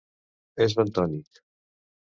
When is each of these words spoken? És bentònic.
És 0.65 0.75
bentònic. 0.81 1.43